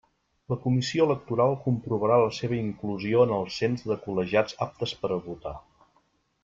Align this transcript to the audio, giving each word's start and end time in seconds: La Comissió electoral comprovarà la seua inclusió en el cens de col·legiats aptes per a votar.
La 0.51 0.55
Comissió 0.61 1.05
electoral 1.09 1.53
comprovarà 1.65 2.17
la 2.23 2.33
seua 2.39 2.59
inclusió 2.61 3.21
en 3.29 3.37
el 3.39 3.47
cens 3.59 3.87
de 3.93 4.01
col·legiats 4.07 4.61
aptes 4.69 4.99
per 5.03 5.17
a 5.19 5.23
votar. 5.31 5.59